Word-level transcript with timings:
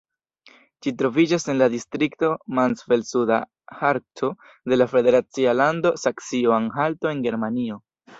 Ĝi 0.85 0.91
troviĝas 0.99 1.43
en 1.51 1.57
la 1.57 1.65
distrikto 1.73 2.29
Mansfeld-Suda 2.59 3.37
Harco 3.81 4.31
de 4.73 4.79
la 4.83 4.87
federacia 4.95 5.53
lando 5.59 5.93
Saksio-Anhalto 6.05 7.13
en 7.13 7.23
Germanio. 7.27 7.79